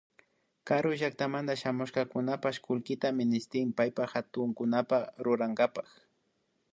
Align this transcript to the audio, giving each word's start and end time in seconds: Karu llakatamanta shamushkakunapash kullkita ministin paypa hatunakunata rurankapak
Karu 0.67 0.91
llakatamanta 0.99 1.53
shamushkakunapash 1.61 2.59
kullkita 2.65 3.07
ministin 3.21 3.67
paypa 3.77 4.03
hatunakunata 4.13 4.97
rurankapak 5.25 5.85